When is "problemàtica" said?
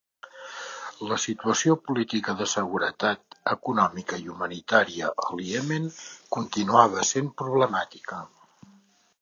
7.45-8.25